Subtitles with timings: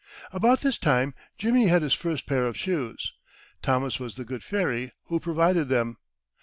[0.33, 3.13] About this time Jimmy had his first pair of shoes.
[3.61, 5.97] Thomas was the good fairy who provided them.